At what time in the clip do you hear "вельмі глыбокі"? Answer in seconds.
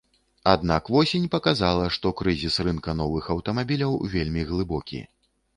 4.15-4.99